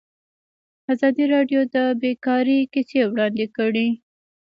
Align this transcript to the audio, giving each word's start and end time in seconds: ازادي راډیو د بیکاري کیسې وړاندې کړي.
ازادي 0.93 1.25
راډیو 1.33 1.61
د 1.75 1.77
بیکاري 2.01 2.59
کیسې 2.73 2.99
وړاندې 3.11 3.45
کړي. 3.57 3.87